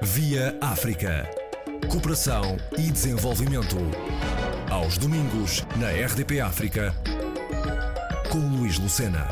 Via 0.00 0.56
África. 0.60 1.28
Cooperação 1.90 2.56
e 2.78 2.88
desenvolvimento. 2.88 3.76
Aos 4.70 4.96
domingos, 4.96 5.66
na 5.76 5.90
RDP 5.90 6.40
África, 6.40 6.94
com 8.30 8.38
Luís 8.38 8.78
Lucena. 8.78 9.26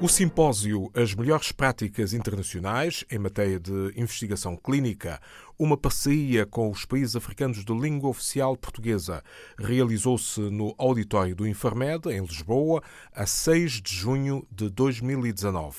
O 0.00 0.08
simpósio 0.08 0.90
As 0.94 1.14
Melhores 1.14 1.52
Práticas 1.52 2.14
Internacionais 2.14 3.04
em 3.10 3.18
Matéria 3.18 3.60
de 3.60 3.92
Investigação 3.96 4.56
Clínica, 4.56 5.20
uma 5.58 5.76
parceria 5.76 6.46
com 6.46 6.70
os 6.70 6.86
países 6.86 7.14
africanos 7.14 7.62
de 7.62 7.72
língua 7.74 8.08
oficial 8.08 8.56
portuguesa, 8.56 9.22
realizou-se 9.58 10.40
no 10.40 10.74
auditório 10.78 11.34
do 11.34 11.46
Infarmed, 11.46 12.08
em 12.08 12.24
Lisboa, 12.24 12.82
a 13.12 13.26
6 13.26 13.82
de 13.82 13.94
junho 13.94 14.46
de 14.50 14.70
2019. 14.70 15.76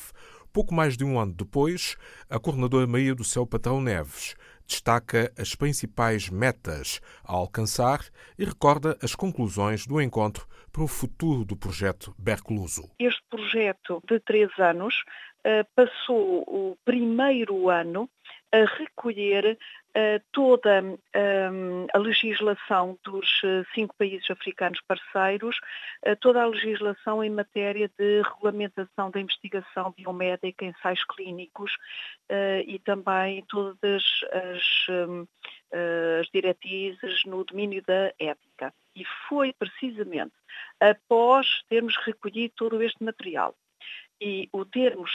Pouco 0.52 0.74
mais 0.74 0.98
de 0.98 1.06
um 1.06 1.20
ano 1.20 1.34
depois, 1.34 1.96
a 2.30 2.40
coordenadora 2.40 2.88
Maria 2.88 3.14
do 3.14 3.24
Céu 3.24 3.46
Patrão 3.46 3.80
Neves 3.82 4.36
destaca 4.68 5.32
as 5.38 5.56
principais 5.56 6.30
metas 6.30 7.00
a 7.24 7.34
alcançar 7.34 8.00
e 8.38 8.46
recorda 8.46 8.98
as 9.02 9.16
conclusões 9.16 9.86
do 9.86 10.02
encontro 10.02 10.48
para 10.72 10.84
o 10.84 10.88
futuro 10.88 11.44
do 11.44 11.58
projeto 11.58 12.14
Bercluso. 12.18 12.84
Este 13.00 13.22
projeto 13.30 14.02
de 14.08 14.20
três 14.20 14.50
anos 14.60 14.96
eh, 15.44 15.64
passou 15.76 16.44
o 16.48 16.78
primeiro 16.84 17.70
ano 17.70 18.10
a 18.52 18.66
recolher 18.78 19.58
uh, 19.90 20.24
toda 20.32 20.82
um, 20.82 20.98
ehm, 21.14 21.88
a 21.94 21.98
legislação 22.00 22.98
dos 23.04 23.28
uh, 23.44 23.66
cinco 23.74 23.96
países 23.96 24.30
africanos 24.30 24.82
parceiros, 24.88 25.58
uh, 26.06 26.16
toda 26.20 26.42
a 26.42 26.48
legislação 26.48 27.24
em 27.24 27.30
matéria 27.30 27.90
de 27.98 28.22
regulamentação 28.24 29.12
da 29.12 29.20
investigação 29.20 29.94
biomédica, 29.96 30.66
ensaios 30.66 31.04
clínicos 31.06 31.76
e 32.68 32.78
também 32.80 33.44
todas 33.48 34.04
as, 34.32 34.90
um, 34.90 35.28
as 36.20 36.28
diretrizes 36.32 37.26
no 37.26 37.44
domínio 37.44 37.84
da 37.86 38.14
ética. 38.20 38.74
E 38.96 39.04
foi 39.28 39.52
precisamente 39.54 40.34
após 40.80 41.64
termos 41.68 41.96
recolhido 41.98 42.54
todo 42.56 42.82
este 42.84 43.04
material 43.04 43.56
e 44.22 44.48
o 44.52 44.64
termos 44.64 45.12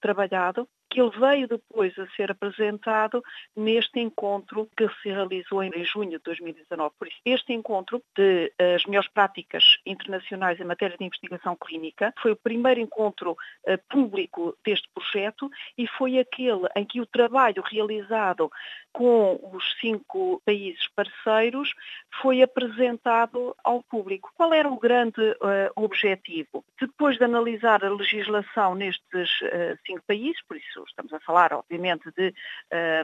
trabalhado 0.00 0.68
que 0.90 1.00
ele 1.00 1.10
veio 1.10 1.48
depois 1.48 1.96
a 1.98 2.06
ser 2.08 2.32
apresentado 2.32 3.22
neste 3.56 4.00
encontro 4.00 4.68
que 4.76 4.88
se 5.00 5.08
realizou 5.08 5.62
em 5.62 5.84
junho 5.84 6.10
de 6.10 6.18
2019. 6.18 6.94
Por 6.98 7.06
isso, 7.06 7.18
este 7.24 7.52
encontro 7.52 8.02
de 8.16 8.52
eh, 8.58 8.74
as 8.74 8.84
melhores 8.84 9.08
práticas 9.08 9.78
internacionais 9.86 10.58
em 10.58 10.64
matéria 10.64 10.96
de 10.98 11.04
investigação 11.04 11.56
clínica 11.56 12.12
foi 12.20 12.32
o 12.32 12.36
primeiro 12.36 12.80
encontro 12.80 13.32
uh, 13.32 13.78
público 13.88 14.56
deste 14.64 14.88
projeto 14.92 15.48
e 15.78 15.86
foi 15.86 16.18
aquele 16.18 16.66
em 16.74 16.84
que 16.84 17.00
o 17.00 17.06
trabalho 17.06 17.62
realizado 17.62 18.50
com 18.92 19.38
os 19.52 19.64
cinco 19.80 20.42
países 20.44 20.88
parceiros 20.88 21.72
foi 22.20 22.42
apresentado 22.42 23.56
ao 23.62 23.82
público. 23.82 24.32
Qual 24.36 24.52
era 24.52 24.68
o 24.68 24.78
grande 24.78 25.20
uh, 25.20 25.70
objetivo? 25.76 26.64
Depois 26.80 27.16
de 27.16 27.24
analisar 27.24 27.84
a 27.84 27.90
legislação 27.90 28.74
nestes 28.74 29.40
uh, 29.42 29.78
cinco 29.86 30.02
países, 30.06 30.42
por 30.48 30.56
isso 30.56 30.79
estamos 30.88 31.12
a 31.12 31.20
falar, 31.20 31.52
obviamente, 31.52 32.10
de 32.12 32.34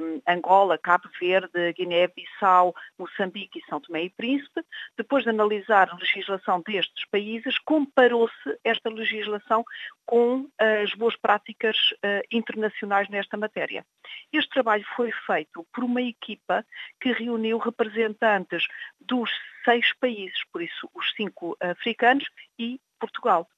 um, 0.00 0.22
Angola, 0.26 0.78
Cabo 0.78 1.08
Verde, 1.20 1.72
Guiné-Bissau, 1.72 2.74
Moçambique 2.98 3.58
e 3.58 3.66
São 3.68 3.80
Tomé 3.80 4.04
e 4.04 4.10
Príncipe. 4.10 4.62
Depois 4.96 5.24
de 5.24 5.30
analisar 5.30 5.90
a 5.90 5.96
legislação 5.96 6.62
destes 6.66 7.04
países, 7.06 7.58
comparou-se 7.58 8.58
esta 8.64 8.88
legislação 8.90 9.64
com 10.04 10.48
as 10.58 10.94
boas 10.94 11.16
práticas 11.16 11.76
uh, 11.92 12.22
internacionais 12.30 13.08
nesta 13.08 13.36
matéria. 13.36 13.84
Este 14.32 14.50
trabalho 14.50 14.84
foi 14.94 15.10
feito 15.26 15.66
por 15.72 15.84
uma 15.84 16.02
equipa 16.02 16.64
que 17.00 17.12
reuniu 17.12 17.58
representantes 17.58 18.66
dos 19.00 19.30
seis 19.64 19.92
países, 19.94 20.44
por 20.52 20.62
isso 20.62 20.88
os 20.94 21.12
cinco 21.14 21.56
africanos 21.60 22.28
e 22.58 22.80
Portugal. 22.98 23.48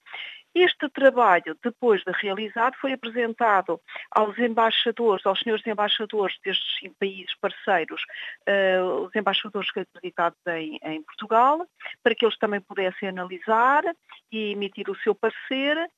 Este 0.61 0.89
trabalho, 0.89 1.57
depois 1.63 2.03
de 2.03 2.11
realizado, 2.11 2.75
foi 2.81 2.93
apresentado 2.93 3.81
aos 4.11 4.37
embaixadores, 4.41 5.25
aos 5.25 5.39
senhores 5.39 5.65
embaixadores 5.65 6.37
destes 6.45 6.91
países 6.99 7.33
parceiros, 7.37 8.03
uh, 8.49 9.05
os 9.05 9.15
embaixadores 9.15 9.71
acreditados 9.71 10.37
em, 10.49 10.81
em 10.83 11.01
Portugal, 11.05 11.65
para 12.03 12.13
que 12.13 12.25
eles 12.25 12.37
também 12.39 12.61
pudessem 12.61 13.09
analisar 13.09 13.85
e 14.33 14.51
emitir 14.51 14.91
o 14.91 14.97
seu 14.97 15.15
parecer. 15.15 15.89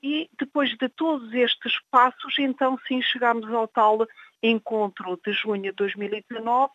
E 0.00 0.30
depois 0.38 0.70
de 0.76 0.88
todos 0.88 1.34
estes 1.34 1.80
passos, 1.90 2.38
então 2.38 2.78
sim 2.86 3.02
chegámos 3.02 3.52
ao 3.52 3.66
tal 3.66 4.06
encontro 4.40 5.18
de 5.26 5.32
junho 5.32 5.62
de 5.62 5.72
2019, 5.72 6.70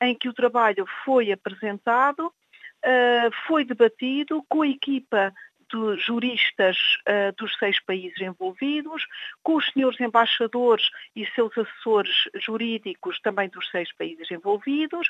em 0.00 0.16
que 0.16 0.28
o 0.28 0.34
trabalho 0.34 0.84
foi 1.04 1.30
apresentado, 1.30 2.26
uh, 2.26 3.30
foi 3.46 3.64
debatido 3.64 4.44
com 4.48 4.62
a 4.62 4.66
equipa 4.66 5.32
de 5.72 5.96
juristas 5.96 6.76
uh, 7.08 7.34
dos 7.36 7.56
seis 7.58 7.82
países 7.82 8.20
envolvidos, 8.20 9.06
com 9.42 9.56
os 9.56 9.66
senhores 9.72 9.98
embaixadores 10.00 10.90
e 11.16 11.26
seus 11.26 11.56
assessores 11.56 12.28
jurídicos 12.34 13.18
também 13.20 13.48
dos 13.48 13.68
seis 13.70 13.90
países 13.94 14.30
envolvidos 14.30 15.08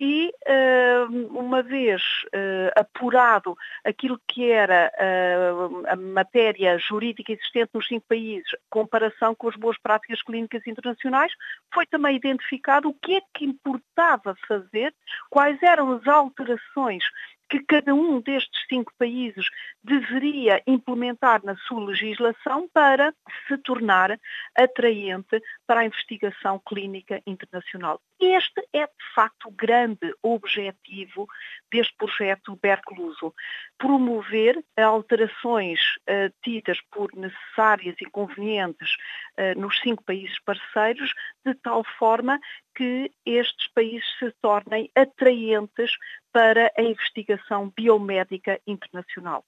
e, 0.00 0.32
uh, 0.48 1.38
uma 1.38 1.62
vez 1.62 2.02
uh, 2.26 2.80
apurado 2.80 3.56
aquilo 3.84 4.20
que 4.28 4.50
era 4.50 4.92
a 5.88 5.96
matéria 5.96 6.78
jurídica 6.78 7.32
existente 7.32 7.70
nos 7.74 7.86
cinco 7.86 8.06
países, 8.08 8.48
comparação 8.70 9.34
com 9.34 9.48
as 9.48 9.56
boas 9.56 9.78
práticas 9.78 10.22
clínicas 10.22 10.66
internacionais, 10.66 11.32
foi 11.72 11.86
também 11.86 12.16
identificado 12.16 12.88
o 12.88 12.94
que 12.94 13.16
é 13.16 13.22
que 13.34 13.44
importava 13.44 14.36
fazer, 14.46 14.94
quais 15.30 15.62
eram 15.62 15.92
as 15.92 16.06
alterações 16.06 17.04
que 17.48 17.62
cada 17.64 17.94
um 17.94 18.20
destes 18.20 18.64
cinco 18.68 18.92
países 18.98 19.46
deveria 19.82 20.62
implementar 20.66 21.44
na 21.44 21.56
sua 21.56 21.84
legislação 21.84 22.68
para 22.72 23.14
se 23.46 23.58
tornar 23.58 24.18
atraente 24.54 25.42
para 25.66 25.80
a 25.80 25.84
investigação 25.84 26.60
clínica 26.66 27.22
internacional. 27.26 28.00
Este 28.24 28.62
é, 28.72 28.86
de 28.86 29.14
facto, 29.16 29.48
o 29.48 29.50
grande 29.50 30.14
objetivo 30.22 31.26
deste 31.72 31.92
projeto 31.96 32.54
Bercluso, 32.54 33.34
promover 33.76 34.64
alterações 34.76 35.80
uh, 36.02 36.32
tidas 36.40 36.80
por 36.92 37.12
necessárias 37.16 37.96
e 38.00 38.04
convenientes 38.04 38.94
uh, 39.36 39.58
nos 39.58 39.76
cinco 39.80 40.04
países 40.04 40.38
parceiros, 40.44 41.12
de 41.44 41.52
tal 41.54 41.82
forma 41.98 42.38
que 42.76 43.10
estes 43.26 43.66
países 43.74 44.08
se 44.20 44.30
tornem 44.40 44.88
atraentes 44.94 45.90
para 46.32 46.72
a 46.78 46.82
investigação 46.82 47.72
biomédica 47.76 48.60
internacional, 48.68 49.44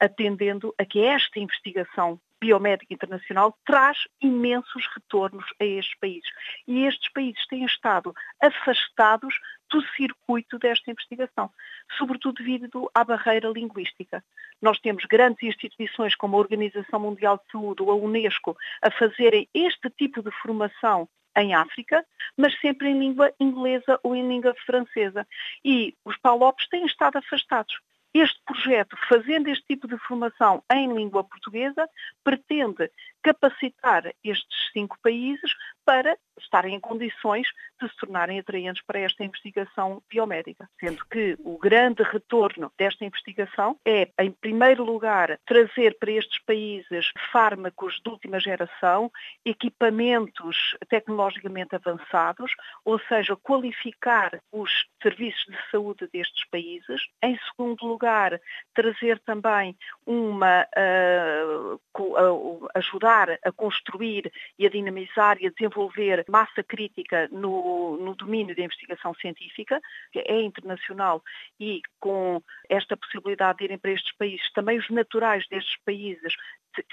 atendendo 0.00 0.74
a 0.80 0.84
que 0.84 0.98
esta 0.98 1.38
investigação 1.38 2.20
biomédica 2.46 2.94
internacional 2.94 3.58
traz 3.66 3.98
imensos 4.22 4.86
retornos 4.94 5.44
a 5.60 5.64
estes 5.64 5.98
países. 5.98 6.30
E 6.66 6.84
estes 6.84 7.12
países 7.12 7.44
têm 7.48 7.64
estado 7.64 8.14
afastados 8.40 9.34
do 9.68 9.82
circuito 9.96 10.56
desta 10.58 10.92
investigação, 10.92 11.50
sobretudo 11.98 12.36
devido 12.36 12.88
à 12.94 13.02
barreira 13.02 13.48
linguística. 13.48 14.22
Nós 14.62 14.78
temos 14.78 15.04
grandes 15.06 15.42
instituições 15.42 16.14
como 16.14 16.36
a 16.36 16.38
Organização 16.38 17.00
Mundial 17.00 17.36
de 17.38 17.50
Saúde 17.50 17.82
ou 17.82 17.90
a 17.90 17.96
Unesco 17.96 18.56
a 18.80 18.92
fazerem 18.92 19.48
este 19.52 19.90
tipo 19.90 20.22
de 20.22 20.30
formação 20.30 21.08
em 21.36 21.52
África, 21.52 22.06
mas 22.36 22.58
sempre 22.60 22.88
em 22.88 22.98
língua 22.98 23.32
inglesa 23.40 23.98
ou 24.04 24.14
em 24.14 24.26
língua 24.26 24.54
francesa. 24.64 25.26
E 25.64 25.94
os 26.04 26.16
PALOPs 26.18 26.68
têm 26.68 26.86
estado 26.86 27.18
afastados. 27.18 27.74
Este 28.18 28.40
projeto, 28.46 28.96
fazendo 29.08 29.48
este 29.50 29.66
tipo 29.66 29.86
de 29.86 29.98
formação 29.98 30.64
em 30.72 30.90
língua 30.90 31.22
portuguesa, 31.22 31.86
pretende 32.24 32.90
capacitar 33.26 34.14
estes 34.22 34.70
cinco 34.72 34.96
países 35.02 35.52
para 35.84 36.16
estarem 36.38 36.74
em 36.74 36.80
condições 36.80 37.48
de 37.80 37.88
se 37.88 37.96
tornarem 37.96 38.38
atraentes 38.38 38.82
para 38.84 39.00
esta 39.00 39.24
investigação 39.24 40.02
biomédica. 40.08 40.68
Sendo 40.78 41.04
que 41.06 41.36
o 41.40 41.58
grande 41.58 42.02
retorno 42.02 42.70
desta 42.78 43.04
investigação 43.04 43.78
é, 43.84 44.08
em 44.20 44.30
primeiro 44.30 44.84
lugar, 44.84 45.38
trazer 45.46 45.96
para 45.98 46.10
estes 46.12 46.38
países 46.44 47.10
fármacos 47.32 48.00
de 48.04 48.10
última 48.10 48.38
geração, 48.38 49.10
equipamentos 49.44 50.76
tecnologicamente 50.88 51.74
avançados, 51.74 52.52
ou 52.84 52.98
seja, 53.00 53.36
qualificar 53.36 54.40
os 54.52 54.86
serviços 55.02 55.46
de 55.46 55.70
saúde 55.70 56.08
destes 56.12 56.44
países. 56.48 57.02
Em 57.22 57.38
segundo 57.50 57.86
lugar, 57.86 58.40
trazer 58.74 59.18
também 59.20 59.76
uma, 60.04 60.66
uh, 60.76 61.80
uh, 61.98 62.68
ajudar 63.16 63.38
a 63.42 63.52
construir 63.52 64.30
e 64.58 64.66
a 64.66 64.70
dinamizar 64.70 65.38
e 65.40 65.46
a 65.46 65.50
desenvolver 65.50 66.24
massa 66.28 66.62
crítica 66.62 67.28
no, 67.30 67.96
no 67.98 68.14
domínio 68.14 68.54
da 68.54 68.62
investigação 68.62 69.14
científica, 69.14 69.80
que 70.12 70.20
é 70.20 70.40
internacional 70.40 71.22
e 71.58 71.80
com 71.98 72.42
esta 72.68 72.96
possibilidade 72.96 73.58
de 73.58 73.64
irem 73.64 73.78
para 73.78 73.92
estes 73.92 74.14
países, 74.16 74.52
também 74.52 74.78
os 74.78 74.88
naturais 74.90 75.46
destes 75.48 75.76
países 75.84 76.34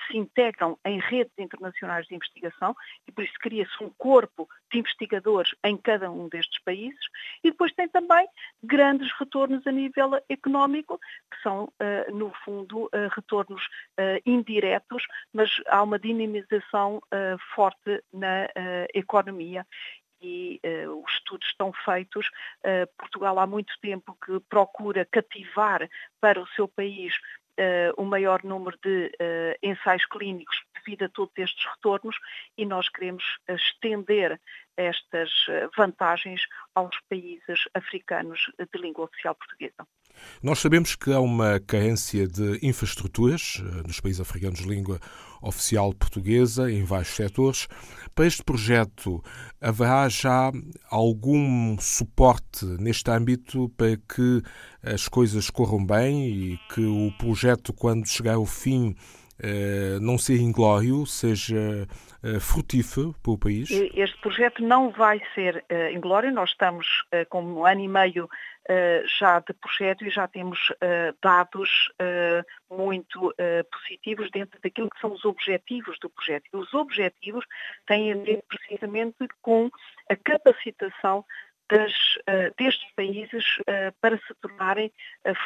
se 0.08 0.18
integram 0.18 0.78
em 0.86 1.00
redes 1.00 1.34
internacionais 1.38 2.06
de 2.08 2.16
investigação 2.16 2.76
e 3.08 3.12
por 3.12 3.24
isso 3.24 3.34
cria-se 3.40 3.84
um 3.84 3.90
corpo 3.98 4.48
de 4.72 4.80
investigadores 4.80 5.54
em 5.64 5.78
cada 5.78 6.10
um 6.12 6.28
destes 6.28 6.62
países 6.64 7.00
e 7.44 7.52
depois 7.52 7.74
tem 7.74 7.88
também 7.88 8.28
grandes 8.62 9.12
retornos 9.20 9.66
a 9.68 9.72
nível 9.72 10.12
económico, 10.30 11.00
que 11.32 11.42
são, 11.42 11.66
uh, 11.66 12.16
no 12.16 12.32
fundo, 12.46 12.86
uh, 12.86 12.90
retornos 13.16 13.64
uh, 13.64 14.22
indiretos, 14.26 15.04
mas 15.34 15.50
há 15.68 15.82
uma 15.84 16.00
dinamização 16.00 17.02
forte 17.56 18.04
na 18.12 18.48
economia 18.94 19.66
e 20.24 20.60
uh, 20.66 21.04
os 21.04 21.14
estudos 21.14 21.48
estão 21.50 21.72
feitos. 21.74 22.28
Uh, 22.64 22.88
Portugal 22.98 23.38
há 23.38 23.46
muito 23.46 23.74
tempo 23.82 24.18
que 24.26 24.40
procura 24.50 25.06
cativar 25.06 25.88
para 26.22 26.42
o 26.42 26.48
seu 26.48 26.68
país 26.68 27.14
uh, 27.60 28.02
o 28.02 28.06
maior 28.06 28.44
número 28.44 28.78
de 28.84 29.12
ensaios 29.62 30.06
clínicos 30.06 30.56
devido 30.76 31.06
a 31.06 31.10
todos 31.10 31.34
estes 31.38 31.66
retornos 31.66 32.18
e 32.58 32.66
nós 32.66 32.90
queremos 32.90 33.24
estender 33.48 34.40
estas 34.76 35.30
vantagens 35.78 36.42
aos 36.76 37.00
países 37.10 37.68
africanos 37.74 38.52
de 38.58 38.80
língua 38.80 39.06
oficial 39.06 39.36
portuguesa. 39.36 39.88
Nós 40.42 40.60
sabemos 40.60 40.96
que 40.96 41.12
há 41.12 41.20
uma 41.20 41.60
carência 41.60 42.28
de 42.28 42.60
infraestruturas 42.62 43.62
eh, 43.62 43.88
nos 43.88 44.00
países 44.00 44.20
africanos 44.20 44.60
de 44.60 44.68
língua 44.68 45.00
oficial 45.42 45.94
portuguesa, 45.94 46.72
em 46.72 46.84
vários 46.84 47.10
setores. 47.10 47.68
Para 48.16 48.26
este 48.26 48.44
projeto, 48.44 49.24
haverá 49.62 50.08
já 50.10 50.52
algum 50.90 51.78
suporte 51.80 52.66
neste 52.66 53.10
âmbito 53.10 53.70
para 53.78 53.98
que 53.98 54.42
as 54.84 55.08
coisas 55.08 55.50
corram 55.50 55.86
bem 55.86 56.28
e 56.28 56.60
que 56.74 56.86
o 56.86 57.12
projeto, 57.18 57.74
quando 57.74 58.08
chegar 58.08 58.36
ao 58.36 58.46
fim, 58.46 58.96
eh, 59.40 59.98
não 60.02 60.18
seja 60.18 60.42
inglório, 60.42 61.06
seja 61.06 61.88
eh, 62.22 62.40
frutífero 62.40 63.16
para 63.22 63.32
o 63.32 63.38
país? 63.38 63.70
Este 63.72 64.18
projeto 64.22 64.64
não 64.64 64.92
vai 64.92 65.22
ser 65.36 65.66
inglório. 65.94 66.32
Nós 66.32 66.52
estamos 66.52 66.86
com 67.30 67.44
um 67.44 67.66
ano 67.66 67.82
e 67.82 67.88
meio 67.88 68.30
já 69.20 69.40
de 69.40 69.54
projeto 69.54 70.06
e 70.06 70.10
já 70.10 70.28
temos 70.28 70.70
uh, 70.70 71.16
dados 71.22 71.92
uh, 72.00 72.76
muito 72.76 73.34
positivos 73.72 74.30
dentro 74.32 74.60
daquilo 74.62 74.90
que 74.90 75.00
são 75.00 75.12
os 75.12 75.26
objetivos 75.26 75.98
do 76.00 76.10
projeto. 76.10 76.46
E 76.54 76.58
os 76.58 76.74
objetivos 76.74 77.46
têm 77.86 78.14
a 78.14 78.18
ver 78.18 78.44
precisamente 78.48 79.28
com 79.42 79.70
a 80.10 80.16
capacitação 80.16 81.26
das, 81.70 81.94
destes 82.58 82.92
países 82.96 83.46
para 84.02 84.18
se 84.18 84.34
tornarem 84.42 84.92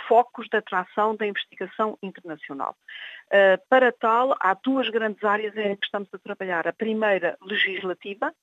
focos 0.07 0.47
de 0.49 0.57
atração 0.57 1.15
da 1.15 1.27
investigação 1.27 1.97
internacional. 2.01 2.75
para 3.69 3.91
tal, 3.91 4.35
há 4.39 4.53
duas 4.55 4.89
grandes 4.89 5.23
áreas 5.23 5.55
em 5.55 5.75
que 5.75 5.85
estamos 5.85 6.09
a 6.13 6.17
trabalhar. 6.17 6.67
A 6.67 6.73
primeira, 6.73 7.37
legislativa, 7.41 8.33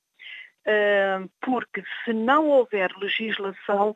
porque 1.41 1.83
se 2.03 2.13
não 2.13 2.47
houver 2.47 2.91
legislação 2.97 3.95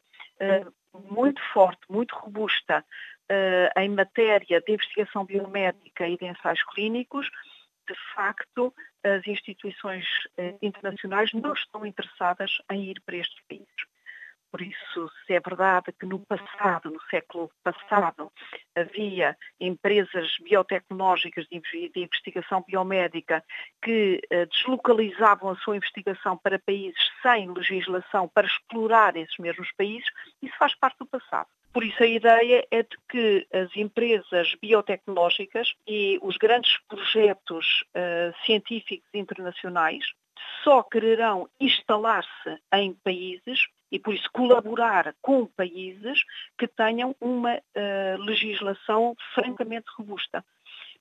muito 1.09 1.41
forte, 1.53 1.81
muito 1.89 2.15
robusta 2.15 2.83
em 3.77 3.89
matéria 3.89 4.61
de 4.61 4.71
investigação 4.71 5.23
biomédica 5.25 6.07
e 6.07 6.17
de 6.17 6.25
ensaios 6.25 6.63
clínicos, 6.63 7.29
de 7.87 7.95
facto, 8.13 8.73
as 9.03 9.25
instituições 9.27 10.05
internacionais 10.61 11.31
não 11.33 11.53
estão 11.53 11.85
interessadas 11.85 12.57
em 12.71 12.85
ir 12.85 13.01
para 13.05 13.17
estes 13.17 13.39
países. 13.47 13.67
Por 14.51 14.61
isso, 14.61 15.11
se 15.25 15.33
é 15.33 15.39
verdade 15.39 15.91
que 15.91 16.05
no 16.05 16.19
passado, 16.19 16.89
no 16.89 17.01
século 17.03 17.51
passado, 17.63 18.31
havia 18.75 19.37
empresas 19.59 20.37
biotecnológicas 20.39 21.45
de 21.47 21.61
investigação 21.95 22.63
biomédica 22.67 23.43
que 23.81 24.21
eh, 24.29 24.47
deslocalizavam 24.47 25.51
a 25.51 25.55
sua 25.55 25.77
investigação 25.77 26.35
para 26.35 26.57
países 26.57 26.99
sem 27.21 27.51
legislação 27.51 28.27
para 28.27 28.47
explorar 28.47 29.15
esses 29.15 29.37
mesmos 29.37 29.71
países, 29.73 30.07
isso 30.41 30.57
faz 30.57 30.73
parte 30.75 30.97
do 30.97 31.05
passado. 31.05 31.47
Por 31.71 31.83
isso 31.83 32.01
a 32.01 32.07
ideia 32.07 32.65
é 32.71 32.81
de 32.81 32.97
que 33.07 33.47
as 33.53 33.75
empresas 33.75 34.55
biotecnológicas 34.59 35.73
e 35.87 36.17
os 36.23 36.37
grandes 36.37 36.77
projetos 36.87 37.83
uh, 37.95 38.45
científicos 38.45 39.07
internacionais 39.13 40.03
só 40.63 40.81
quererão 40.81 41.47
instalar-se 41.59 42.57
em 42.73 42.93
países 42.93 43.67
e, 43.91 43.99
por 43.99 44.13
isso, 44.13 44.29
colaborar 44.31 45.15
com 45.21 45.45
países 45.45 46.23
que 46.57 46.67
tenham 46.67 47.15
uma 47.19 47.55
uh, 47.55 48.21
legislação 48.21 49.15
francamente 49.33 49.87
robusta. 49.97 50.43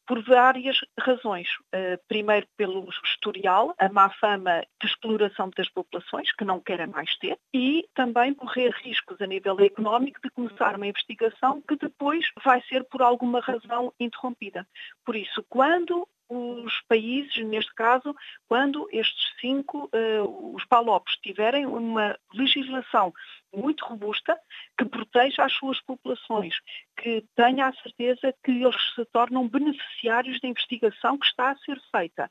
Por 0.06 0.22
várias 0.22 0.78
razões. 0.98 1.48
Uh, 1.66 2.00
primeiro, 2.08 2.46
pelo 2.56 2.88
historial, 3.04 3.74
a 3.78 3.90
má 3.90 4.08
fama 4.08 4.62
de 4.80 4.86
exploração 4.86 5.50
das 5.54 5.68
populações, 5.68 6.32
que 6.32 6.46
não 6.46 6.60
querem 6.60 6.86
mais 6.86 7.14
ter, 7.18 7.38
e 7.52 7.86
também 7.94 8.32
correr 8.32 8.70
riscos 8.82 9.20
a 9.20 9.26
nível 9.26 9.60
económico 9.60 10.18
de 10.22 10.30
começar 10.30 10.76
uma 10.76 10.86
investigação 10.86 11.60
que 11.60 11.76
depois 11.76 12.24
vai 12.42 12.62
ser, 12.62 12.84
por 12.84 13.02
alguma 13.02 13.40
razão, 13.40 13.92
interrompida. 14.00 14.66
Por 15.04 15.14
isso, 15.14 15.44
quando 15.48 16.08
os 16.28 16.80
países, 16.82 17.44
neste 17.46 17.74
caso, 17.74 18.14
quando 18.46 18.88
estes 18.92 19.34
cinco, 19.40 19.90
uh, 19.94 20.54
os 20.54 20.64
PALOPs, 20.64 21.16
tiverem 21.22 21.66
uma 21.66 22.18
legislação 22.34 23.14
muito 23.54 23.84
robusta 23.84 24.38
que 24.76 24.84
proteja 24.84 25.44
as 25.44 25.52
suas 25.52 25.80
populações, 25.80 26.54
que 26.96 27.24
tenha 27.34 27.66
a 27.66 27.72
certeza 27.74 28.34
que 28.44 28.50
eles 28.50 28.94
se 28.94 29.04
tornam 29.06 29.48
beneficiários 29.48 30.40
da 30.40 30.48
investigação 30.48 31.18
que 31.18 31.26
está 31.26 31.50
a 31.50 31.56
ser 31.58 31.80
feita 31.90 32.30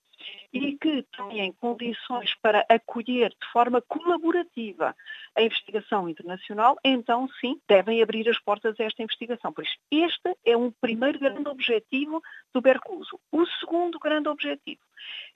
e 0.51 0.77
que 0.77 1.05
tenham 1.15 1.53
condições 1.53 2.33
para 2.41 2.65
acolher 2.69 3.29
de 3.29 3.51
forma 3.51 3.81
colaborativa 3.81 4.95
a 5.35 5.41
investigação 5.41 6.09
internacional, 6.09 6.77
então 6.83 7.29
sim, 7.39 7.59
devem 7.67 8.01
abrir 8.01 8.27
as 8.27 8.39
portas 8.39 8.79
a 8.79 8.83
esta 8.83 9.03
investigação. 9.03 9.53
Por 9.53 9.63
isso, 9.63 9.77
este 9.91 10.35
é 10.45 10.57
um 10.57 10.71
primeiro 10.71 11.19
grande 11.19 11.47
objetivo 11.47 12.21
do 12.53 12.61
Bercluso. 12.61 13.19
O 13.31 13.45
segundo 13.59 13.99
grande 13.99 14.29
objetivo 14.29 14.81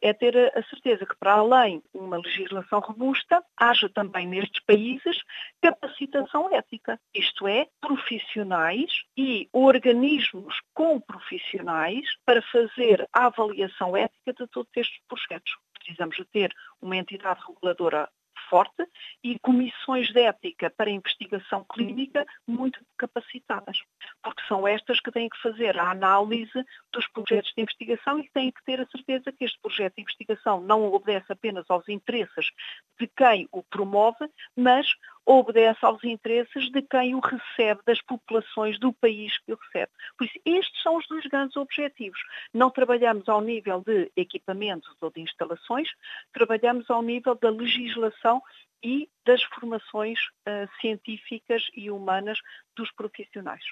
é 0.02 0.14
ter 0.14 0.36
a 0.58 0.64
certeza 0.64 1.06
que, 1.06 1.16
para 1.16 1.34
além 1.34 1.80
de 1.94 2.00
uma 2.00 2.18
legislação 2.18 2.80
robusta, 2.80 3.44
haja 3.58 3.90
também 3.90 4.28
nestes 4.28 4.64
países 4.66 5.22
capacitação 5.62 6.54
ética, 6.54 7.00
isto 7.14 7.48
é, 7.48 7.68
profissionais 7.80 8.92
e 9.18 9.48
organismos 9.54 10.60
com 10.74 11.00
profissionais 11.00 12.06
para 12.26 12.42
fazer 12.42 13.08
a 13.14 13.28
avaliação 13.28 13.96
ética 13.96 14.34
de 14.34 14.48
todos 14.48 14.72
estes 14.76 15.00
projetos. 15.08 15.56
Precisamos 15.74 16.16
de 16.16 16.26
ter 16.26 16.54
uma 16.82 16.96
entidade 16.96 17.42
reguladora 17.48 18.10
forte 18.52 18.86
e 19.24 19.40
comissões 19.40 20.12
de 20.12 20.20
ética 20.20 20.70
para 20.70 20.90
investigação 20.90 21.64
clínica 21.64 22.26
muito 22.46 22.86
capacitadas, 22.98 23.82
porque 24.22 24.44
são 24.46 24.68
estas 24.68 25.00
que 25.00 25.10
têm 25.10 25.30
que 25.30 25.42
fazer 25.42 25.80
a 25.80 25.90
análise 25.90 26.66
dos 26.92 27.08
projetos 27.08 27.54
de 27.56 27.62
investigação 27.62 28.20
e 28.20 28.30
têm 28.32 28.52
que 28.52 28.62
ter 28.66 28.82
a 28.82 28.86
certeza 28.88 29.32
que 29.32 29.46
este 29.46 29.58
projeto 29.62 29.96
de 29.96 30.02
investigação 30.02 30.60
não 30.60 30.84
obedece 30.92 31.32
apenas 31.32 31.66
aos 31.70 31.88
interesses 31.88 32.52
de 33.00 33.08
quem 33.08 33.48
o 33.54 33.64
promove, 33.64 34.30
mas 34.54 34.86
obedece 35.26 35.86
aos 35.86 36.04
interesses 36.04 36.72
de 36.72 36.82
quem 36.82 37.16
o 37.16 37.20
recebe, 37.20 37.82
das 37.86 38.02
populações 38.02 38.80
do 38.80 38.92
país 38.94 39.38
que 39.40 39.54
o 39.54 39.58
recebe. 39.58 39.92
Por 40.18 40.26
isso, 40.26 40.40
estes 40.46 40.82
são 40.82 40.98
os 40.98 41.08
dois 41.08 41.26
grandes 41.28 41.56
objetivos. 41.56 42.20
Não 42.54 42.70
trabalhamos 42.70 43.28
ao 43.30 43.42
nível 43.42 43.82
de 43.86 44.12
equipamentos 44.16 44.96
ou 45.00 45.12
de 45.12 45.22
instalações, 45.22 45.90
trabalhamos 46.34 46.90
ao 46.90 47.02
nível 47.02 47.36
da 47.36 47.50
legislação 47.50 48.42
e 48.84 49.10
das 49.26 49.44
formações 49.44 50.20
uh, 50.48 50.68
científicas 50.80 51.68
e 51.76 51.92
humanas 51.92 52.40
dos 52.76 52.92
profissionais. 52.92 53.64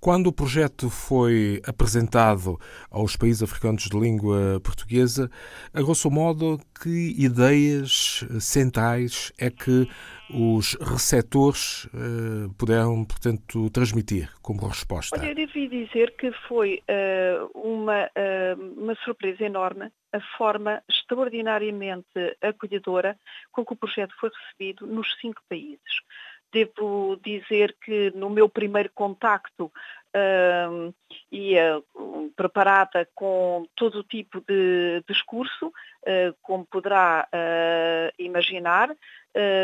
Quando 0.00 0.28
o 0.28 0.32
projeto 0.32 0.90
foi 0.90 1.60
apresentado 1.66 2.58
aos 2.90 3.16
países 3.16 3.42
africanos 3.42 3.84
de 3.84 3.98
língua 3.98 4.60
portuguesa, 4.62 5.30
a 5.72 5.82
grosso 5.82 6.10
modo, 6.10 6.60
que 6.80 7.14
ideias 7.18 8.24
centrais 8.40 9.32
é 9.38 9.50
que 9.50 9.88
os 10.34 10.74
receptores 10.74 11.88
eh, 11.94 12.48
puderam, 12.58 13.04
portanto, 13.04 13.70
transmitir 13.70 14.30
como 14.40 14.66
resposta? 14.66 15.18
Olha, 15.18 15.28
eu 15.28 15.34
devi 15.34 15.68
dizer 15.68 16.16
que 16.16 16.32
foi 16.48 16.82
uh, 16.88 17.58
uma, 17.58 18.04
uh, 18.04 18.80
uma 18.82 18.94
surpresa 18.96 19.44
enorme 19.44 19.90
a 20.12 20.20
forma 20.36 20.82
extraordinariamente 20.88 22.36
acolhedora 22.42 23.18
com 23.50 23.64
que 23.64 23.72
o 23.72 23.76
projeto 23.76 24.14
foi 24.20 24.30
recebido 24.30 24.86
nos 24.86 25.06
cinco 25.20 25.42
países. 25.48 25.80
Devo 26.52 27.18
dizer 27.24 27.74
que 27.82 28.12
no 28.14 28.28
meu 28.28 28.46
primeiro 28.46 28.90
contacto 28.94 29.72
uh, 30.14 30.94
ia 31.30 31.82
preparada 32.36 33.08
com 33.14 33.66
todo 33.74 34.00
o 34.00 34.04
tipo 34.04 34.42
de 34.46 35.02
discurso, 35.08 35.68
uh, 35.68 36.34
como 36.42 36.66
poderá 36.66 37.26
uh, 37.32 38.12
imaginar, 38.22 38.94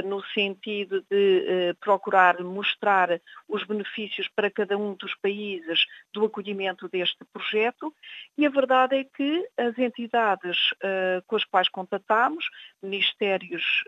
no 0.05 0.23
sentido 0.27 1.05
de 1.11 1.45
eh, 1.47 1.75
procurar 1.81 2.43
mostrar 2.43 3.21
os 3.47 3.65
benefícios 3.65 4.29
para 4.29 4.51
cada 4.51 4.77
um 4.79 4.95
dos 4.95 5.15
países 5.17 5.85
do 6.13 6.25
acolhimento 6.25 6.89
deste 6.89 7.25
projeto. 7.33 7.95
E 8.37 8.47
a 8.47 8.51
verdade 8.51 8.97
é 8.97 9.05
que 9.05 9.49
as 9.57 9.79
entidades 9.79 10.57
eh, 10.83 11.23
com 11.27 11.37
as 11.37 11.45
quais 11.45 11.69
contatamos, 11.69 12.49
Ministérios 12.83 13.85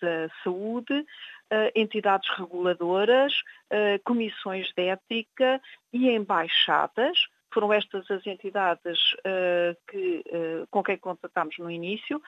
da 0.00 0.28
Saúde, 0.42 1.06
entidades 1.74 2.28
reguladoras, 2.36 3.32
comissões 4.04 4.72
de 4.76 4.88
ética 4.88 5.60
e 5.92 6.10
embaixadas, 6.10 7.16
foram 7.56 7.72
estas 7.72 8.10
as 8.10 8.26
entidades 8.26 8.98
uh, 9.14 9.74
que, 9.88 10.22
uh, 10.26 10.66
com 10.70 10.82
quem 10.82 10.98
contatámos 10.98 11.56
no 11.58 11.70
início 11.70 12.20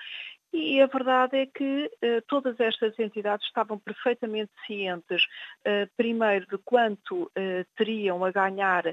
e 0.53 0.81
a 0.81 0.87
verdade 0.87 1.37
é 1.37 1.47
que 1.47 1.91
uh, 2.03 2.23
todas 2.27 2.59
estas 2.59 2.99
entidades 2.99 3.47
estavam 3.47 3.79
perfeitamente 3.79 4.51
cientes, 4.67 5.23
uh, 5.61 5.89
primeiro, 5.97 6.47
de 6.47 6.59
quanto 6.59 7.25
uh, 7.25 7.31
teriam 7.77 8.25
a 8.25 8.31
ganhar 8.31 8.85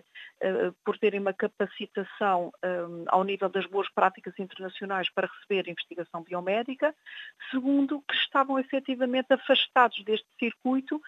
por 0.83 0.97
terem 0.97 1.19
uma 1.19 1.33
capacitação 1.33 2.51
ao 3.07 3.23
nível 3.23 3.49
das 3.49 3.65
boas 3.65 3.89
práticas 3.89 4.37
internacionais 4.37 5.09
para 5.09 5.27
receber 5.27 5.69
investigação 5.71 6.21
biomédica, 6.21 6.93
segundo, 7.49 8.03
que 8.07 8.15
estavam 8.15 8.59
efetivamente 8.59 9.33
afastados 9.33 10.03
deste 10.03 10.27
circuito 10.37 11.01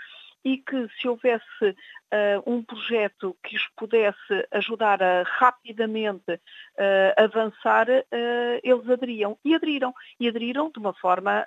e 0.48 0.60
que 0.60 0.88
se 0.98 1.10
houvesse 1.10 1.66
uh, 1.66 2.42
um 2.50 2.64
projeto 2.64 3.36
que 3.44 3.58
os 3.58 3.68
pudesse 3.76 4.48
ajudar 4.52 5.04
a 5.04 5.24
rapidamente 5.24 6.32
uh, 6.32 7.22
avançar, 7.22 7.90
uh, 7.90 8.60
eles 8.64 8.90
aderiam. 8.90 9.38
E 9.44 9.54
aderiram. 9.54 9.94
E 10.18 10.30
aderiram 10.30 10.72
de 10.72 10.80
uma 10.80 10.94
forma 10.94 11.46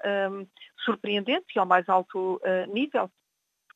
surpreendente 0.85 1.47
e 1.57 1.59
ao 1.59 1.65
mais 1.65 1.89
alto 1.89 2.41
nível 2.69 3.11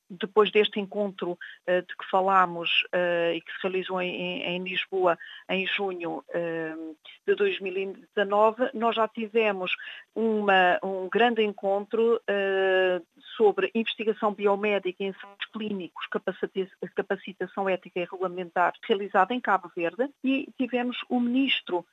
depois 0.08 0.50
deste 0.50 0.80
encontro 0.80 1.32
uh, 1.32 1.82
de 1.82 1.96
que 1.96 2.08
falámos 2.10 2.84
uh, 2.94 3.34
e 3.34 3.40
que 3.40 3.52
se 3.52 3.58
realizou 3.62 4.00
em, 4.00 4.42
em 4.42 4.62
Lisboa 4.62 5.18
em 5.48 5.66
junho 5.66 6.24
uh, 6.28 6.96
de 7.26 7.34
2019, 7.34 8.70
nós 8.74 8.96
já 8.96 9.08
tivemos 9.08 9.72
uma, 10.14 10.78
um 10.82 11.08
grande 11.08 11.42
encontro 11.42 12.20
sobre 13.36 13.70
investigação 13.74 14.32
biomédica 14.32 15.02
em 15.02 15.08
ensaios 15.08 15.44
clínicos, 15.52 16.06
capacitação 16.94 17.68
ética 17.68 18.00
e 18.00 18.04
regulamentar 18.04 18.74
realizada 18.86 19.34
em 19.34 19.40
Cabo 19.40 19.70
Verde 19.74 20.08
e 20.22 20.48
tivemos 20.58 20.98
o 21.08 21.18
Ministro 21.18 21.84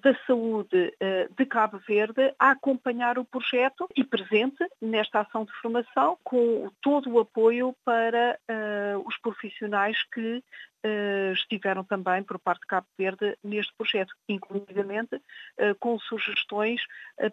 da 0.00 0.14
Saúde 0.26 0.94
de 1.36 1.46
Cabo 1.46 1.78
Verde 1.86 2.32
a 2.38 2.52
acompanhar 2.52 3.18
o 3.18 3.24
projeto 3.24 3.88
e 3.96 4.04
presente 4.04 4.64
nesta 4.80 5.20
ação 5.20 5.44
de 5.44 5.52
formação 5.60 6.16
com 6.24 6.70
todo 6.80 7.10
o 7.10 7.18
apoio 7.18 7.47
apoio 7.48 7.74
para 7.84 8.38
uh, 8.50 9.08
os 9.08 9.16
profissionais 9.18 9.96
que 10.12 10.36
uh, 10.38 11.32
estiveram 11.32 11.82
também 11.82 12.22
por 12.22 12.38
parte 12.38 12.60
de 12.60 12.66
Cabo 12.66 12.86
Verde 12.98 13.36
neste 13.42 13.72
projeto, 13.74 14.14
inclusivamente 14.28 15.16
uh, 15.16 15.74
com 15.80 15.98
sugestões 15.98 16.82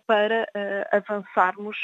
para 0.07 0.47
avançarmos 0.91 1.77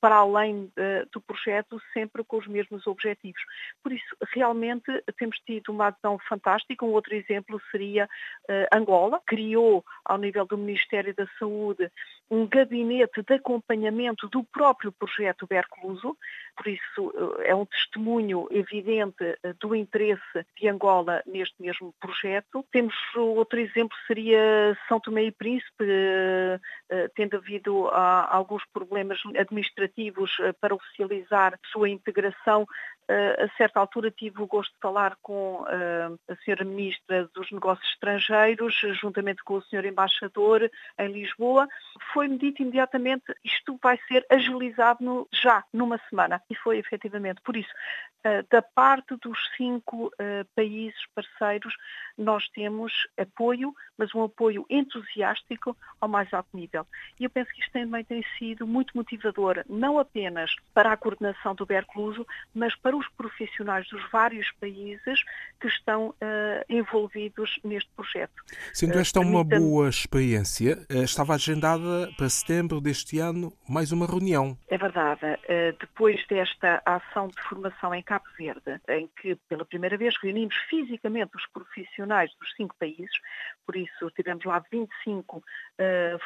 para 0.00 0.16
além 0.16 0.72
do 1.12 1.20
projeto, 1.20 1.80
sempre 1.92 2.24
com 2.24 2.36
os 2.36 2.48
mesmos 2.48 2.84
objetivos. 2.84 3.40
Por 3.80 3.92
isso, 3.92 4.16
realmente 4.32 4.90
temos 5.16 5.38
tido 5.46 5.70
uma 5.70 5.86
adesão 5.86 6.18
fantástica. 6.28 6.84
Um 6.84 6.90
outro 6.90 7.14
exemplo 7.14 7.62
seria 7.70 8.08
Angola, 8.74 9.22
criou 9.24 9.84
ao 10.04 10.18
nível 10.18 10.44
do 10.44 10.58
Ministério 10.58 11.14
da 11.14 11.28
Saúde 11.38 11.90
um 12.32 12.46
gabinete 12.46 13.22
de 13.22 13.34
acompanhamento 13.34 14.26
do 14.26 14.42
próprio 14.42 14.90
projeto 14.90 15.46
Bercluso, 15.46 16.16
por 16.56 16.66
isso 16.66 17.36
é 17.44 17.54
um 17.54 17.66
testemunho 17.66 18.48
evidente 18.50 19.38
do 19.60 19.74
interesse 19.74 20.46
de 20.58 20.66
Angola 20.66 21.22
neste 21.26 21.60
mesmo 21.60 21.94
projeto. 22.00 22.64
Temos 22.72 22.94
outro 23.14 23.60
exemplo, 23.60 23.94
seria 24.06 24.74
São 24.88 24.98
Tomé 24.98 25.24
e 25.24 25.30
Príncipe, 25.30 25.84
tendo 27.14 27.36
havido 27.36 27.88
alguns 27.88 28.64
problemas 28.72 29.20
administrativos 29.38 30.34
para 30.58 30.74
oficializar 30.74 31.58
sua 31.70 31.90
integração 31.90 32.66
a 33.08 33.48
certa 33.56 33.80
altura 33.80 34.10
tive 34.10 34.42
o 34.42 34.46
gosto 34.46 34.72
de 34.72 34.80
falar 34.80 35.16
com 35.22 35.64
a 36.28 36.36
senhora 36.44 36.64
Ministra 36.64 37.28
dos 37.34 37.50
Negócios 37.50 37.88
Estrangeiros, 37.90 38.74
juntamente 39.00 39.42
com 39.44 39.54
o 39.54 39.62
senhor 39.62 39.84
Embaixador 39.84 40.70
em 40.98 41.12
Lisboa. 41.12 41.68
Foi-me 42.12 42.38
dito 42.38 42.62
imediatamente 42.62 43.24
isto 43.44 43.78
vai 43.82 43.98
ser 44.08 44.24
agilizado 44.30 45.04
no, 45.04 45.28
já, 45.32 45.64
numa 45.72 45.98
semana. 46.08 46.40
E 46.48 46.54
foi 46.54 46.78
efetivamente. 46.78 47.40
Por 47.42 47.56
isso, 47.56 47.70
da 48.50 48.62
parte 48.62 49.16
dos 49.16 49.38
cinco 49.56 50.10
países 50.54 51.00
parceiros, 51.14 51.74
nós 52.16 52.48
temos 52.50 52.92
apoio, 53.18 53.74
mas 53.98 54.14
um 54.14 54.22
apoio 54.22 54.64
entusiástico 54.70 55.76
ao 56.00 56.08
mais 56.08 56.32
alto 56.32 56.48
nível. 56.54 56.86
E 57.18 57.24
eu 57.24 57.30
penso 57.30 57.50
que 57.52 57.60
isto 57.60 57.72
também 57.72 58.04
tem 58.04 58.24
sido 58.38 58.66
muito 58.66 58.96
motivador, 58.96 59.64
não 59.68 59.98
apenas 59.98 60.54
para 60.72 60.92
a 60.92 60.96
coordenação 60.96 61.54
do 61.54 61.66
Bercluso, 61.66 62.26
mas 62.54 62.74
para 62.76 62.91
os 62.98 63.08
profissionais 63.16 63.88
dos 63.88 64.02
vários 64.10 64.50
países 64.60 65.22
que 65.60 65.68
estão 65.68 66.08
uh, 66.08 66.14
envolvidos 66.68 67.58
neste 67.64 67.90
projeto. 67.94 68.42
Sendo 68.72 68.98
esta 68.98 69.20
uh, 69.20 69.22
uma 69.22 69.44
boa 69.44 69.88
experiência, 69.88 70.78
uh, 70.90 71.02
estava 71.02 71.34
agendada 71.34 72.10
para 72.16 72.28
setembro 72.28 72.80
deste 72.80 73.18
ano 73.18 73.52
mais 73.68 73.92
uma 73.92 74.06
reunião. 74.06 74.58
É 74.68 74.76
verdade. 74.76 75.20
depois 75.78 76.26
desta 76.26 76.82
ação 76.84 77.28
de 77.28 77.40
formação 77.42 77.94
em 77.94 78.02
Cabo 78.02 78.24
Verde, 78.36 78.80
em 78.88 79.08
que 79.20 79.36
pela 79.48 79.64
primeira 79.64 79.96
vez 79.96 80.14
reunimos 80.20 80.54
fisicamente 80.68 81.36
os 81.36 81.46
profissionais 81.52 82.30
dos 82.40 82.52
cinco 82.56 82.74
países, 82.78 83.12
por 83.64 83.76
isso 83.76 84.10
tivemos 84.16 84.44
lá 84.44 84.62
25 84.70 85.42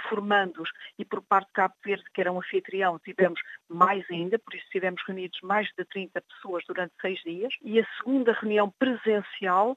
formandos 0.09 0.71
e 0.99 1.05
por 1.05 1.23
parte 1.23 1.49
de 1.49 1.53
Cabo 1.53 1.75
Verde, 1.85 2.05
que 2.13 2.21
era 2.21 2.33
um 2.33 2.39
anfitrião, 2.39 2.99
tivemos 2.99 3.41
mais 3.69 4.05
ainda, 4.11 4.39
por 4.39 4.55
isso 4.55 4.67
tivemos 4.71 5.03
reunidos 5.07 5.41
mais 5.43 5.69
de 5.77 5.85
30 5.85 6.21
pessoas 6.23 6.56
durante 6.67 6.93
seis 7.01 7.21
dias. 7.25 7.53
E 7.63 7.81
a 7.81 7.87
segunda 7.99 8.33
reunião 8.33 8.73
presencial 8.79 9.77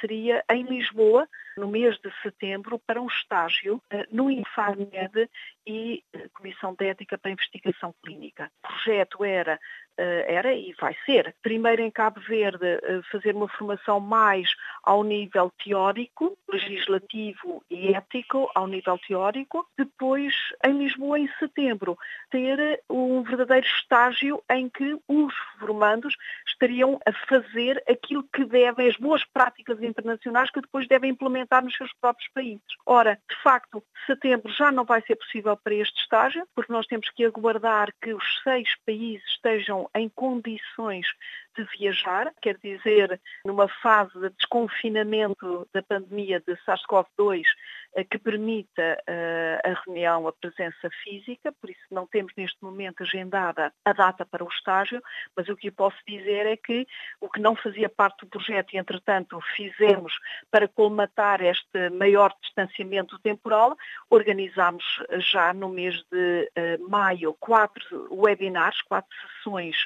seria 0.00 0.44
em 0.50 0.62
Lisboa, 0.64 1.26
no 1.60 1.68
mês 1.68 1.98
de 1.98 2.10
setembro, 2.22 2.78
para 2.78 3.00
um 3.00 3.06
estágio 3.06 3.80
eh, 3.90 4.06
no 4.10 4.30
Infarmed 4.30 5.28
e 5.66 6.02
eh, 6.12 6.28
Comissão 6.32 6.74
de 6.74 6.86
Ética 6.86 7.18
para 7.18 7.30
Investigação 7.30 7.94
Clínica. 8.02 8.50
O 8.64 8.68
projeto 8.68 9.24
era 9.24 9.60
era 10.00 10.54
e 10.54 10.72
vai 10.80 10.96
ser, 11.04 11.34
primeiro 11.42 11.82
em 11.82 11.90
Cabo 11.90 12.20
Verde, 12.20 12.80
fazer 13.12 13.34
uma 13.34 13.48
formação 13.48 14.00
mais 14.00 14.48
ao 14.82 15.04
nível 15.04 15.52
teórico, 15.62 16.38
legislativo 16.48 17.62
e 17.70 17.92
ético, 17.92 18.50
ao 18.54 18.66
nível 18.66 18.98
teórico. 18.98 19.68
Depois, 19.76 20.34
em 20.64 20.78
Lisboa, 20.78 21.18
em 21.18 21.28
setembro, 21.38 21.98
ter 22.30 22.82
um 22.88 23.22
verdadeiro 23.22 23.66
estágio 23.66 24.42
em 24.50 24.68
que 24.70 24.98
os 25.06 25.34
formandos 25.58 26.16
estariam 26.46 26.98
a 27.06 27.12
fazer 27.26 27.82
aquilo 27.88 28.24
que 28.32 28.44
devem, 28.44 28.88
as 28.88 28.96
boas 28.96 29.24
práticas 29.24 29.82
internacionais 29.82 30.50
que 30.50 30.60
depois 30.60 30.88
devem 30.88 31.10
implementar 31.10 31.49
nos 31.62 31.76
seus 31.76 31.92
próprios 32.00 32.28
países. 32.32 32.62
Ora, 32.86 33.18
de 33.28 33.36
facto, 33.42 33.82
setembro 34.06 34.52
já 34.52 34.70
não 34.70 34.84
vai 34.84 35.02
ser 35.02 35.16
possível 35.16 35.56
para 35.56 35.74
este 35.74 36.00
estágio, 36.00 36.46
porque 36.54 36.72
nós 36.72 36.86
temos 36.86 37.08
que 37.10 37.24
aguardar 37.24 37.92
que 38.00 38.14
os 38.14 38.42
seis 38.42 38.68
países 38.86 39.26
estejam 39.28 39.88
em 39.94 40.08
condições 40.08 41.06
de 41.56 41.64
viajar, 41.78 42.32
quer 42.40 42.56
dizer, 42.62 43.20
numa 43.44 43.68
fase 43.68 44.12
de 44.18 44.30
desconfinamento 44.30 45.68
da 45.72 45.82
pandemia 45.82 46.40
de 46.40 46.54
SARS-CoV-2 46.64 47.42
eh, 47.42 47.44
que 48.08 48.18
permita 48.18 49.02
eh, 49.06 49.60
a 49.64 49.82
reunião, 49.84 50.28
a 50.28 50.32
presença 50.32 50.88
física, 51.02 51.52
por 51.60 51.68
isso 51.68 51.82
não 51.90 52.06
temos 52.06 52.32
neste 52.36 52.62
momento 52.62 53.02
agendada 53.02 53.72
a 53.84 53.92
data 53.92 54.24
para 54.24 54.44
o 54.44 54.48
estágio, 54.48 55.02
mas 55.36 55.48
o 55.48 55.56
que 55.56 55.68
eu 55.68 55.72
posso 55.72 55.96
dizer 56.06 56.46
é 56.46 56.56
que 56.56 56.86
o 57.20 57.28
que 57.28 57.40
não 57.40 57.56
fazia 57.56 57.88
parte 57.88 58.20
do 58.20 58.28
projeto 58.28 58.72
e, 58.72 58.78
entretanto, 58.78 59.40
fizemos 59.56 60.12
para 60.50 60.68
colmatar 60.68 61.42
este 61.42 61.90
maior 61.90 62.32
distanciamento 62.42 63.18
temporal, 63.18 63.76
organizámos 64.08 64.84
já 65.18 65.52
no 65.52 65.68
mês 65.68 65.96
de 66.10 66.50
eh, 66.54 66.78
maio 66.88 67.34
quatro 67.40 68.06
webinars, 68.10 68.80
quatro 68.82 69.10
sessões 69.36 69.76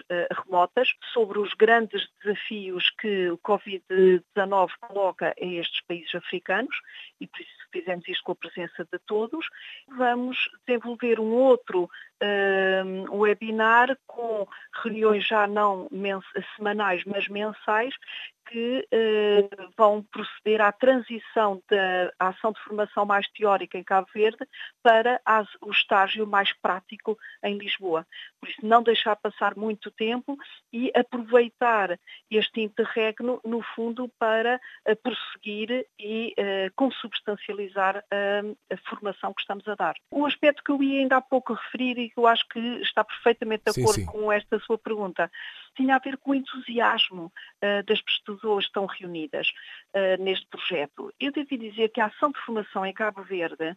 remotas 0.45 0.93
sobre 1.13 1.39
os 1.39 1.55
grandes 1.55 2.07
desafios 2.23 2.91
que 2.91 3.31
o 3.31 3.39
Covid-19 3.39 4.71
coloca 4.81 5.35
a 5.41 5.45
estes 5.45 5.81
países 5.83 6.15
africanos 6.15 6.77
e 7.21 7.27
por 7.27 7.41
isso 7.41 7.55
fizemos 7.73 7.94
com 8.21 8.33
a 8.33 8.37
presença 8.37 8.85
de 8.85 8.99
todos. 9.07 9.47
Vamos 9.89 10.37
desenvolver 10.67 11.21
um 11.21 11.33
outro 11.33 11.89
um 13.11 13.19
webinar 13.19 13.97
com 14.07 14.47
reuniões 14.83 15.27
já 15.27 15.47
não 15.47 15.89
semanais, 16.57 17.03
mas 17.05 17.29
mensais, 17.29 17.95
que 18.47 18.87
eh, 18.91 19.49
vão 19.77 20.03
proceder 20.03 20.61
à 20.61 20.71
transição 20.71 21.63
da 21.69 22.13
ação 22.19 22.53
de 22.53 22.61
formação 22.61 23.05
mais 23.05 23.27
teórica 23.29 23.79
em 23.79 23.83
Cabo 23.83 24.07
Verde 24.15 24.47
para 24.83 25.21
as, 25.25 25.49
o 25.61 25.71
estágio 25.71 26.27
mais 26.27 26.53
prático 26.53 27.19
em 27.43 27.57
Lisboa. 27.57 28.07
Por 28.41 28.49
isso, 28.49 28.65
não 28.65 28.83
deixar 28.83 29.17
passar 29.17 29.57
muito 29.57 29.91
tempo 29.91 30.37
e 30.73 30.93
aproveitar 30.95 31.99
este 32.31 32.61
interregno, 32.61 33.41
no 33.45 33.63
fundo, 33.63 34.11
para 34.19 34.61
uh, 34.89 34.97
prosseguir 34.97 35.87
e 35.99 36.35
uh, 36.39 36.73
consubstancializar 36.77 37.99
uh, 37.99 38.57
a 38.71 38.77
formação 38.89 39.33
que 39.33 39.41
estamos 39.41 39.67
a 39.69 39.75
dar. 39.75 39.95
Um 40.13 40.27
aspecto 40.27 40.63
que 40.63 40.71
eu 40.71 40.83
ia 40.83 41.01
ainda 41.01 41.17
há 41.17 41.21
pouco 41.21 41.55
referir 41.55 42.04
e 42.05 42.11
que 42.11 42.19
eu 42.19 42.27
acho 42.27 42.47
que 42.49 42.59
está 42.83 43.03
perfeitamente 43.03 43.65
de 43.65 43.71
acordo 43.81 43.95
sim, 43.95 44.05
sim. 44.05 44.07
com 44.07 44.31
esta 44.31 44.59
sua 44.61 44.79
pergunta, 44.79 45.31
tinha 45.77 45.97
a 45.97 45.99
ver 45.99 46.17
com 46.19 46.31
o 46.31 46.35
entusiasmo 46.35 47.33
das 47.87 48.01
pessoas 48.01 48.65
que 48.65 48.71
estão 48.71 48.87
reunidas 48.87 49.53
neste 50.21 50.47
projeto. 50.47 51.13
Eu 51.19 51.33
devo 51.33 51.57
dizer 51.57 51.89
que 51.89 52.01
a 52.01 52.07
ação 52.07 52.31
de 52.31 52.41
formação 52.41 52.87
em 52.87 52.93
Cabo 52.93 53.23
Verde 53.23 53.77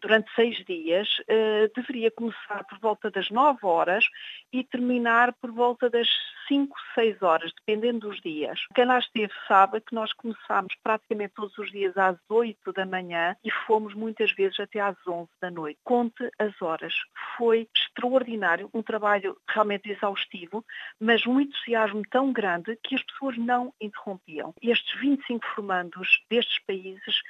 durante 0.00 0.30
seis 0.34 0.56
dias, 0.64 1.08
eh, 1.28 1.70
deveria 1.74 2.10
começar 2.10 2.64
por 2.64 2.78
volta 2.80 3.10
das 3.10 3.30
9 3.30 3.58
horas 3.62 4.04
e 4.52 4.64
terminar 4.64 5.32
por 5.34 5.52
volta 5.52 5.88
das 5.88 6.08
5, 6.48 6.76
6 6.94 7.22
horas, 7.22 7.52
dependendo 7.54 8.08
dos 8.08 8.20
dias. 8.20 8.58
Quem 8.74 8.84
lá 8.84 8.98
esteve 8.98 9.32
sabe 9.46 9.80
que 9.80 9.94
nós 9.94 10.12
começámos 10.12 10.74
praticamente 10.82 11.34
todos 11.34 11.56
os 11.58 11.70
dias 11.70 11.96
às 11.96 12.18
8 12.28 12.72
da 12.72 12.84
manhã 12.84 13.36
e 13.44 13.50
fomos 13.50 13.94
muitas 13.94 14.32
vezes 14.32 14.58
até 14.58 14.80
às 14.80 14.96
11 15.06 15.28
da 15.40 15.50
noite. 15.50 15.78
Conte 15.84 16.28
as 16.38 16.60
horas. 16.60 16.94
Foi 17.36 17.68
extraordinário, 17.74 18.68
um 18.74 18.82
trabalho 18.82 19.36
realmente 19.48 19.90
exaustivo, 19.90 20.64
mas 21.00 21.26
um 21.26 21.40
entusiasmo 21.40 22.02
tão 22.10 22.32
grande 22.32 22.76
que 22.82 22.94
as 22.94 23.02
pessoas 23.02 23.38
não 23.38 23.72
interrompiam. 23.80 24.54
Estes 24.60 25.00
25 25.00 25.46
formandos 25.54 26.22
destes 26.28 26.58
países 26.66 27.22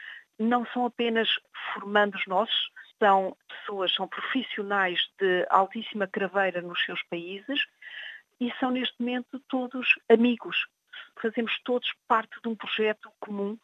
não 0.43 0.67
são 0.67 0.87
apenas 0.87 1.29
formandos 1.75 2.27
nossos, 2.27 2.71
são 2.99 3.37
pessoas, 3.49 3.95
são 3.95 4.07
profissionais 4.07 5.01
de 5.19 5.47
altíssima 5.51 6.07
craveira 6.07 6.61
nos 6.61 6.85
seus 6.85 7.03
países 7.05 7.65
e 8.41 8.53
são 8.59 8.71
neste 8.71 8.95
momento 9.01 9.41
todos 9.49 9.99
amigos. 10.09 10.67
Fazemos 11.21 11.59
todos 11.65 11.93
parte 12.07 12.41
de 12.43 12.49
um 12.49 12.55
projeto 12.55 13.11
comum 13.21 13.59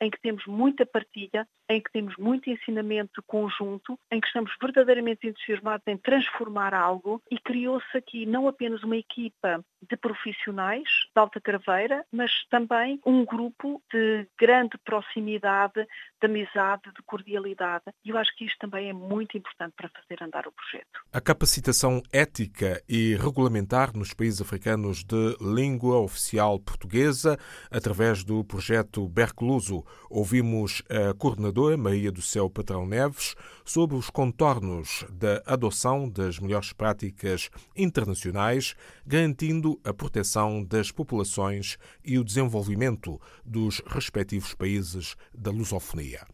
em 0.00 0.10
que 0.10 0.20
temos 0.20 0.46
muita 0.46 0.84
partilha, 0.84 1.46
em 1.68 1.80
que 1.80 1.90
temos 1.92 2.16
muito 2.16 2.50
ensinamento 2.50 3.22
conjunto, 3.22 3.98
em 4.10 4.20
que 4.20 4.26
estamos 4.26 4.52
verdadeiramente 4.60 5.26
entusiasmados 5.26 5.86
em 5.86 5.96
transformar 5.96 6.74
algo 6.74 7.22
e 7.30 7.38
criou-se 7.38 7.96
aqui 7.96 8.26
não 8.26 8.48
apenas 8.48 8.82
uma 8.82 8.96
equipa 8.96 9.64
de 9.88 9.96
profissionais 9.96 10.88
de 11.14 11.20
alta 11.20 11.40
craveira, 11.40 12.04
mas 12.12 12.30
também 12.50 13.00
um 13.06 13.24
grupo 13.24 13.82
de 13.92 14.26
grande 14.38 14.78
proximidade, 14.84 15.86
de 16.20 16.26
amizade, 16.26 16.82
de 16.94 17.02
cordialidade. 17.04 17.84
E 18.04 18.10
eu 18.10 18.18
acho 18.18 18.34
que 18.36 18.44
isto 18.44 18.58
também 18.58 18.88
é 18.88 18.92
muito 18.92 19.36
importante 19.36 19.74
para 19.76 19.88
fazer 19.88 20.22
andar 20.22 20.46
o 20.46 20.52
projeto. 20.52 21.00
A 21.12 21.20
capacitação 21.20 22.02
ética 22.12 22.82
e 22.88 23.16
regulamentar 23.16 23.96
nos 23.96 24.14
países 24.14 24.40
africanos 24.40 25.04
de 25.04 25.36
língua 25.40 25.98
oficial 26.00 26.58
portuguesa, 26.58 27.38
através 27.70 28.24
do 28.24 28.44
projeto 28.44 29.08
Bercluso, 29.08 29.84
ouvimos 30.10 30.82
a 30.88 31.14
coordenadora 31.14 31.76
Maria 31.76 32.12
do 32.12 32.22
Céu 32.22 32.48
Patrão 32.50 32.86
Neves 32.86 33.34
sobre 33.64 33.96
os 33.96 34.10
contornos 34.10 35.04
da 35.10 35.42
adoção 35.46 36.08
das 36.08 36.38
melhores 36.38 36.72
práticas 36.72 37.50
internacionais, 37.76 38.74
garantindo 39.06 39.80
a 39.84 39.92
proteção 39.92 40.62
das 40.64 40.90
populações 40.90 41.78
e 42.04 42.18
o 42.18 42.24
desenvolvimento 42.24 43.20
dos 43.44 43.82
respectivos 43.86 44.54
países 44.54 45.16
da 45.34 45.50
lusofonia. 45.50 46.26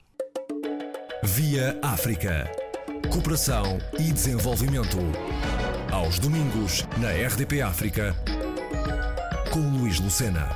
Via 1.25 1.79
África. 1.83 2.50
Cooperação 3.12 3.79
e 3.99 4.12
desenvolvimento. 4.12 4.99
Aos 5.91 6.19
domingos, 6.19 6.85
na 6.99 7.11
RDP 7.11 7.62
África, 7.62 8.15
com 9.53 9.61
Luís 9.79 9.99
Lucena. 9.99 10.49